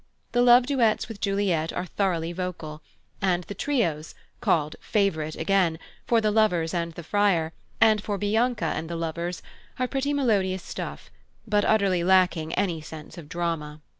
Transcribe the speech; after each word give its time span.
The 0.31 0.41
love 0.41 0.65
duets 0.65 1.07
with 1.07 1.21
Juliet 1.21 1.71
are 1.71 1.85
thoroughly 1.85 2.31
vocal; 2.31 2.81
and 3.21 3.43
the 3.43 3.53
trios, 3.53 4.15
called 4.39 4.75
"Favourite" 4.81 5.35
again, 5.35 5.77
for 6.07 6.19
the 6.19 6.31
lovers 6.31 6.73
and 6.73 6.91
the 6.93 7.03
Friar, 7.03 7.53
and 7.79 8.01
for 8.01 8.17
Bianca 8.17 8.65
and 8.75 8.89
the 8.89 8.95
lovers, 8.95 9.43
are 9.77 9.87
pretty 9.87 10.11
melodious 10.11 10.63
stuff, 10.63 11.11
but 11.45 11.63
utterly 11.63 12.03
lacking 12.03 12.51
any 12.55 12.81
sense 12.81 13.15
of 13.15 13.29
drama. 13.29 13.79